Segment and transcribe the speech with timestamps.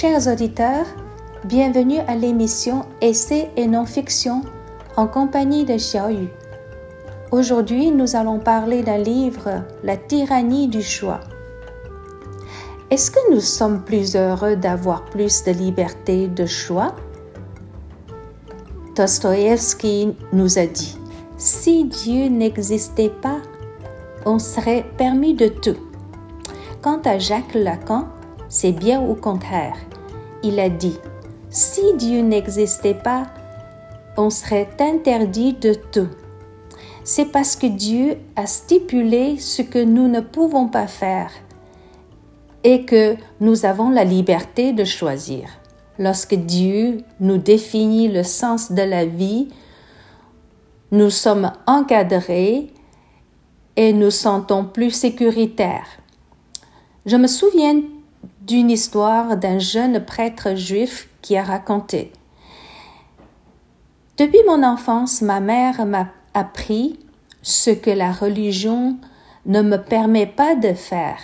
[0.00, 0.86] Chers auditeurs,
[1.44, 4.40] bienvenue à l'émission Essais et non-fiction
[4.96, 6.28] en compagnie de Xiaoyu.
[7.32, 11.20] Aujourd'hui, nous allons parler d'un livre, La tyrannie du choix.
[12.88, 16.96] Est-ce que nous sommes plus heureux d'avoir plus de liberté de choix?
[18.96, 20.96] Dostoïevski nous a dit,
[21.36, 23.42] si Dieu n'existait pas,
[24.24, 25.76] on serait permis de tout.
[26.80, 28.06] Quant à Jacques Lacan,
[28.50, 29.76] c'est bien au contraire.
[30.42, 30.98] Il a dit,
[31.48, 33.28] si Dieu n'existait pas,
[34.18, 36.08] on serait interdit de tout.
[37.04, 41.30] C'est parce que Dieu a stipulé ce que nous ne pouvons pas faire
[42.62, 45.48] et que nous avons la liberté de choisir.
[45.98, 49.48] Lorsque Dieu nous définit le sens de la vie,
[50.90, 52.72] nous sommes encadrés
[53.76, 55.86] et nous sentons plus sécuritaires.
[57.06, 57.80] Je me souviens
[58.40, 62.12] d'une histoire d'un jeune prêtre juif qui a raconté
[64.18, 66.98] Depuis mon enfance, ma mère m'a appris
[67.42, 68.96] ce que la religion
[69.46, 71.18] ne me permet pas de faire.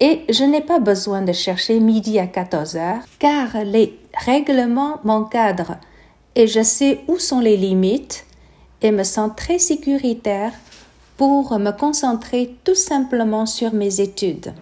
[0.00, 5.76] Et je n'ai pas besoin de chercher midi à 14 heures, car les règlements m'encadrent
[6.34, 8.24] et je sais où sont les limites
[8.80, 10.52] et me sens très sécuritaire
[11.16, 14.52] pour me concentrer tout simplement sur mes études.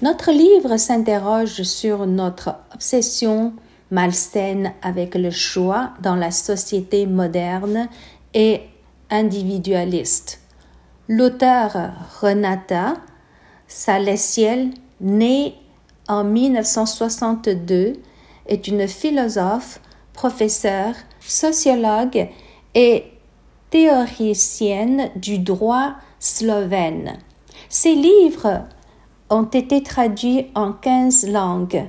[0.00, 3.52] Notre livre s'interroge sur notre obsession
[3.90, 7.88] malsaine avec le choix dans la société moderne
[8.32, 8.62] et
[9.10, 10.40] individualiste.
[11.08, 11.90] L'auteur
[12.20, 12.94] Renata
[13.68, 15.54] Salesiel, née
[16.08, 17.94] en 1962,
[18.46, 19.80] est une philosophe,
[20.14, 22.28] professeure, sociologue
[22.74, 23.04] et
[23.70, 27.18] théoricienne du droit slovène.
[27.68, 28.64] Ses livres
[29.32, 31.84] ont été traduits en 15 langues.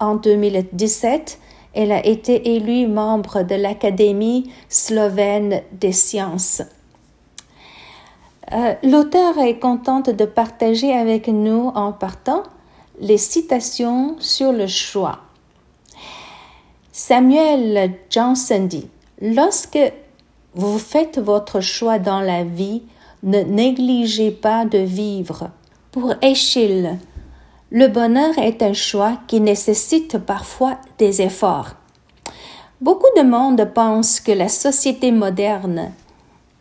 [0.00, 1.38] En 2017,
[1.72, 6.62] elle a été élue membre de l'Académie slovène des sciences.
[8.52, 12.42] Euh, l'auteur est contente de partager avec nous en partant
[12.98, 15.20] les citations sur le choix.
[16.90, 18.88] Samuel Johnson dit
[19.22, 19.78] Lorsque
[20.54, 22.82] vous faites votre choix dans la vie,
[23.22, 25.50] ne négligez pas de vivre.
[25.92, 26.98] Pour Échille,
[27.72, 31.70] le bonheur est un choix qui nécessite parfois des efforts.
[32.80, 35.90] Beaucoup de monde pense que la société moderne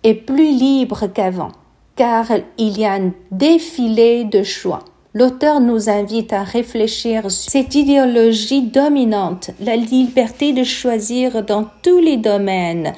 [0.02, 1.52] est plus libre qu'avant,
[1.96, 2.26] car
[2.58, 4.84] il y a un défilé de choix.
[5.14, 12.00] L'auteur nous invite à réfléchir sur cette idéologie dominante, la liberté de choisir dans tous
[12.00, 12.94] les domaines.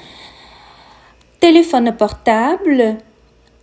[1.42, 2.96] Téléphone portable,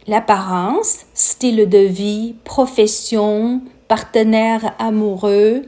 [0.09, 5.63] l'apparence, style de vie, profession, partenaire amoureux,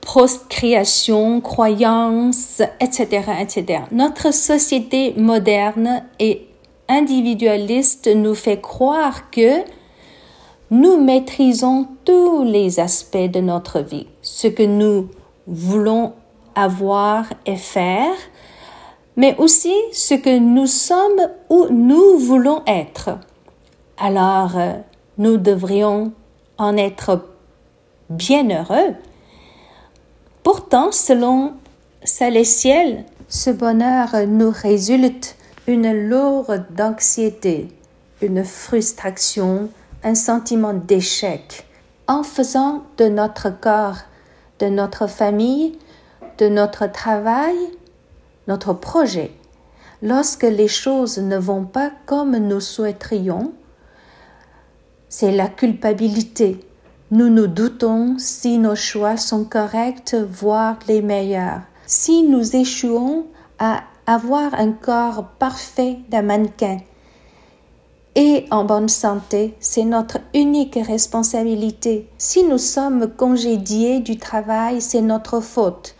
[0.00, 3.82] procréation, croyances, etc., etc.
[3.90, 6.46] Notre société moderne et
[6.88, 9.62] individualiste nous fait croire que
[10.70, 15.08] nous maîtrisons tous les aspects de notre vie, ce que nous
[15.46, 16.12] voulons
[16.54, 18.14] avoir et faire,
[19.16, 23.18] mais aussi ce que nous sommes ou nous voulons être.
[23.96, 24.72] Alors, euh,
[25.18, 26.12] nous devrions
[26.58, 27.24] en être
[28.10, 28.94] bien heureux.
[30.42, 31.54] Pourtant, selon
[32.02, 35.36] Salessiel, ce bonheur nous résulte
[35.66, 37.68] une lourde d'anxiété,
[38.20, 39.70] une frustration,
[40.02, 41.66] un sentiment d'échec,
[42.06, 43.98] en faisant de notre corps,
[44.58, 45.78] de notre famille,
[46.38, 47.56] de notre travail,
[48.48, 49.32] notre projet.
[50.02, 53.52] Lorsque les choses ne vont pas comme nous souhaiterions,
[55.08, 56.60] c'est la culpabilité.
[57.10, 61.60] Nous nous doutons si nos choix sont corrects, voire les meilleurs.
[61.86, 63.26] Si nous échouons
[63.58, 66.78] à avoir un corps parfait d'un mannequin
[68.16, 72.08] et en bonne santé, c'est notre unique responsabilité.
[72.16, 75.96] Si nous sommes congédiés du travail, c'est notre faute.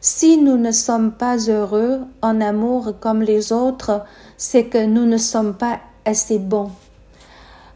[0.00, 4.02] Si nous ne sommes pas heureux en amour comme les autres,
[4.38, 6.70] c'est que nous ne sommes pas assez bons.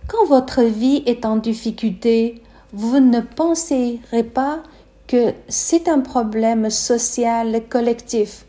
[0.09, 2.43] Quand votre vie est en difficulté,
[2.73, 4.01] vous ne penserez
[4.33, 4.63] pas
[5.07, 8.47] que c'est un problème social collectif,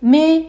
[0.00, 0.46] mais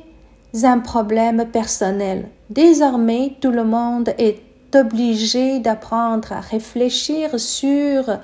[0.64, 2.30] un problème personnel.
[2.50, 4.42] Désormais, tout le monde est
[4.74, 8.20] obligé d'apprendre à réfléchir sur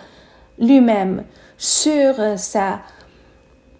[0.59, 1.23] lui-même,
[1.57, 2.79] sur sa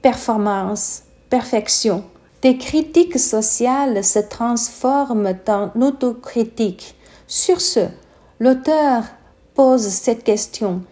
[0.06, 2.04] performance, perfection.
[2.44, 6.94] Des critiques sociales se transforment en autocritique.
[7.26, 7.88] Sur ce,
[8.40, 9.02] l'auteur
[9.56, 10.84] pose cette question.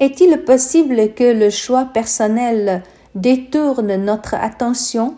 [0.00, 2.82] Est-il possible que le choix personnel
[3.14, 5.16] détourne notre attention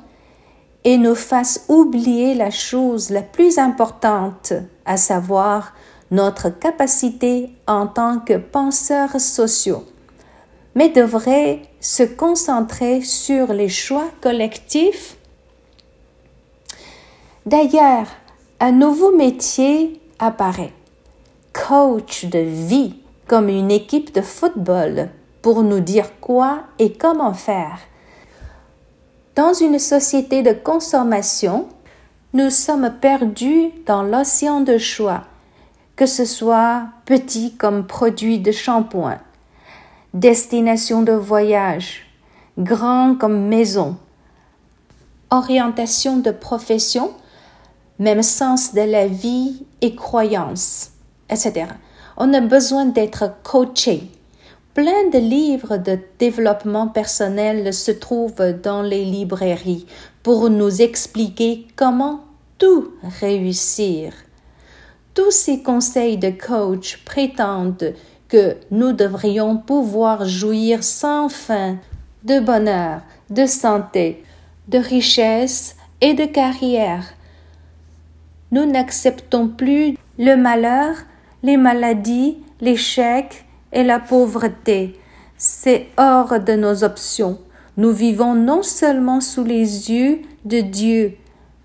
[0.82, 4.52] et nous fasse oublier la chose la plus importante,
[4.84, 5.74] à savoir
[6.10, 9.84] notre capacité en tant que penseurs sociaux,
[10.74, 15.18] mais devrait se concentrer sur les choix collectifs.
[17.44, 18.06] D'ailleurs,
[18.58, 20.72] un nouveau métier apparaît,
[21.52, 22.94] coach de vie,
[23.26, 25.10] comme une équipe de football,
[25.42, 27.80] pour nous dire quoi et comment faire.
[29.36, 31.68] Dans une société de consommation,
[32.32, 35.24] nous sommes perdus dans l'océan de choix
[35.96, 39.18] que ce soit petit comme produit de shampoing,
[40.14, 42.06] destination de voyage,
[42.56, 43.96] grand comme maison,
[45.30, 47.10] orientation de profession,
[47.98, 50.92] même sens de la vie et croyance,
[51.28, 51.66] etc.
[52.16, 54.08] On a besoin d'être coaché.
[54.72, 59.86] Plein de livres de développement personnel se trouvent dans les librairies
[60.22, 62.20] pour nous expliquer comment
[62.58, 64.12] tout réussir.
[65.14, 67.94] Tous ces conseils de coach prétendent
[68.34, 71.76] que nous devrions pouvoir jouir sans fin
[72.24, 74.24] de bonheur, de santé,
[74.66, 77.04] de richesse et de carrière.
[78.50, 80.96] Nous n'acceptons plus le malheur,
[81.44, 84.98] les maladies, l'échec et la pauvreté.
[85.36, 87.38] C'est hors de nos options.
[87.76, 91.18] Nous vivons non seulement sous les yeux de Dieu,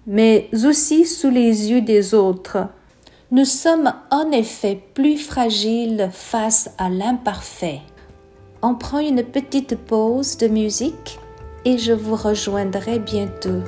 [0.05, 2.67] mais aussi sous les yeux des autres.
[3.31, 7.81] Nous sommes en effet plus fragiles face à l'imparfait.
[8.63, 11.19] On prend une petite pause de musique
[11.63, 13.61] et je vous rejoindrai bientôt.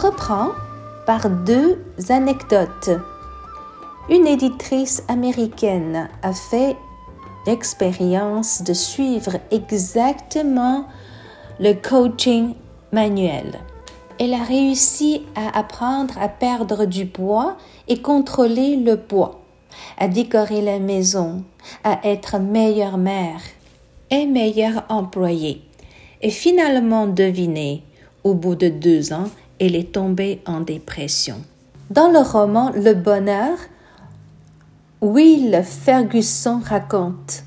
[0.00, 0.48] Reprend
[1.06, 2.90] par deux anecdotes.
[4.08, 6.76] Une éditrice américaine a fait
[7.46, 10.86] l'expérience de suivre exactement
[11.58, 12.54] le coaching
[12.92, 13.60] manuel.
[14.18, 17.56] Elle a réussi à apprendre à perdre du poids
[17.88, 19.40] et contrôler le poids,
[19.98, 21.44] à décorer la maison,
[21.84, 23.40] à être meilleure mère
[24.10, 25.62] et meilleure employée.
[26.22, 27.82] Et finalement, devinez,
[28.24, 31.36] au bout de deux ans, elle est tombée en dépression.
[31.90, 33.58] Dans le roman Le Bonheur,
[35.02, 37.44] Will Ferguson raconte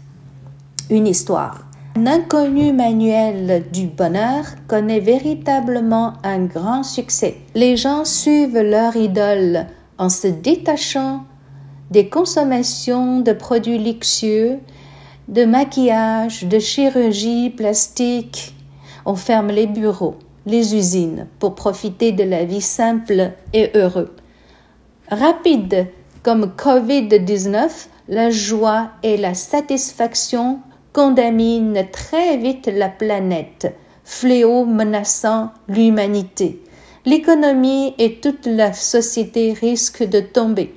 [0.90, 1.66] une histoire.
[1.96, 7.38] Un inconnu manuel du bonheur connaît véritablement un grand succès.
[7.56, 11.24] Les gens suivent leur idole en se détachant
[11.92, 14.58] des consommations de produits luxueux,
[15.28, 18.56] de maquillage, de chirurgie plastique.
[19.06, 24.10] On ferme les bureaux les usines pour profiter de la vie simple et heureuse.
[25.10, 25.88] Rapide
[26.24, 30.60] comme Covid-19, la joie et la satisfaction
[30.94, 36.62] contaminent très vite la planète, fléau menaçant l'humanité.
[37.06, 40.74] L'économie et toute la société risquent de tomber.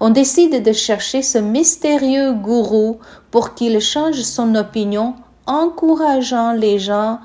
[0.00, 2.98] On décide de chercher ce mystérieux gourou
[3.30, 5.14] pour qu'il change son opinion,
[5.46, 7.20] encourageant les gens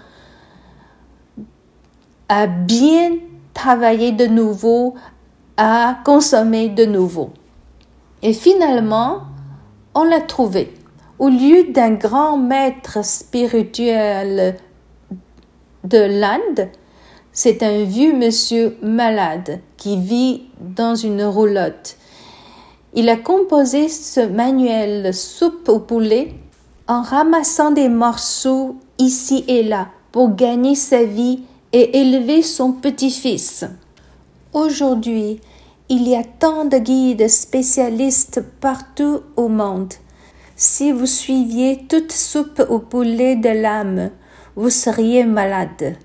[2.32, 3.18] à bien
[3.54, 4.96] travailler de nouveau,
[5.58, 7.32] à consommer de nouveau.
[8.24, 9.24] Et finalement,
[9.94, 10.74] on l'a trouvé.
[11.20, 14.56] Au lieu d'un grand maître spirituel
[15.84, 16.70] de l'Inde,
[17.34, 21.98] c'est un vieux monsieur malade qui vit dans une roulotte.
[22.94, 26.34] Il a composé ce manuel soupe au poulet
[26.88, 31.42] en ramassant des morceaux ici et là pour gagner sa vie
[31.74, 33.66] et élever son petit-fils.
[34.54, 35.40] Aujourd'hui,
[35.90, 39.94] il y a tant de guides spécialistes partout au monde.
[40.56, 44.12] Si vous suiviez toute soupe au poulet de l'âme,
[44.56, 45.96] vous seriez malade.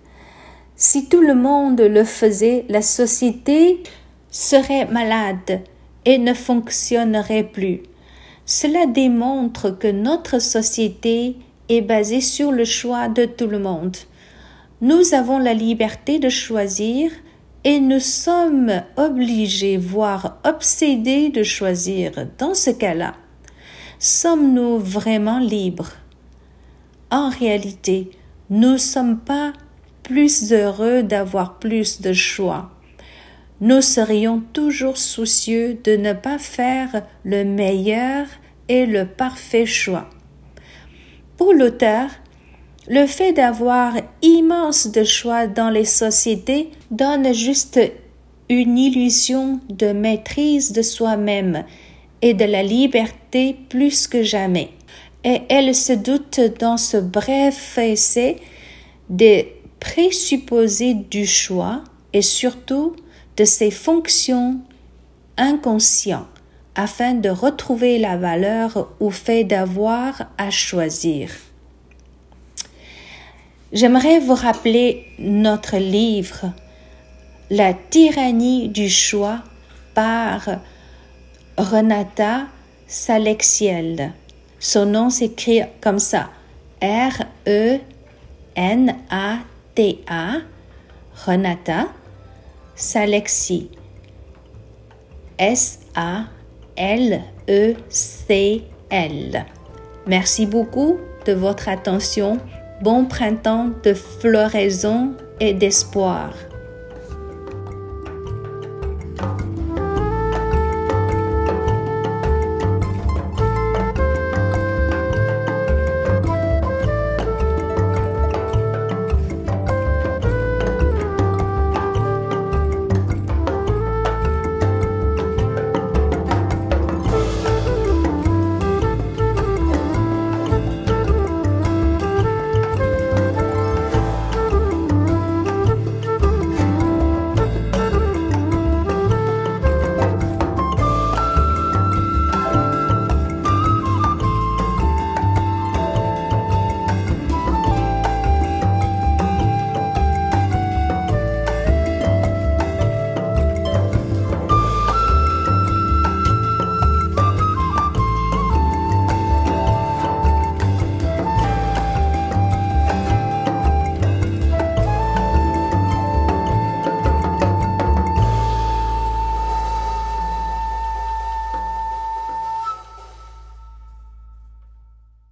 [0.76, 3.82] Si tout le monde le faisait, la société
[4.30, 5.62] serait malade
[6.04, 7.82] et ne fonctionnerait plus.
[8.44, 11.36] Cela démontre que notre société
[11.68, 13.96] est basée sur le choix de tout le monde.
[14.82, 17.10] Nous avons la liberté de choisir
[17.64, 22.12] et nous sommes obligés, voire obsédés de choisir.
[22.36, 23.14] Dans ce cas-là,
[23.98, 25.92] sommes-nous vraiment libres?
[27.10, 28.10] En réalité,
[28.50, 29.54] nous ne sommes pas
[30.02, 32.70] plus heureux d'avoir plus de choix.
[33.62, 38.26] Nous serions toujours soucieux de ne pas faire le meilleur
[38.68, 40.10] et le parfait choix.
[41.38, 42.10] Pour l'auteur,
[42.88, 47.80] le fait d'avoir immense de choix dans les sociétés donne juste
[48.48, 51.64] une illusion de maîtrise de soi-même
[52.22, 54.70] et de la liberté plus que jamais.
[55.24, 58.36] Et elle se doute dans ce bref essai
[59.10, 62.94] des présupposés du choix et surtout
[63.36, 64.60] de ses fonctions
[65.36, 66.26] inconscientes
[66.76, 71.30] afin de retrouver la valeur au fait d'avoir à choisir.
[73.72, 76.52] J'aimerais vous rappeler notre livre
[77.50, 79.42] La tyrannie du choix
[79.92, 80.48] par
[81.58, 82.42] Renata
[82.86, 84.12] Salexiel.
[84.60, 86.30] Son nom s'écrit comme ça
[86.80, 87.82] R-E-N-A-T-A,
[91.26, 91.88] Renata
[92.76, 93.70] Salexi.
[95.38, 96.26] S-A-L-E-C-L.
[100.06, 102.38] Merci beaucoup de votre attention.
[102.82, 106.34] Bon printemps de floraison et d'espoir.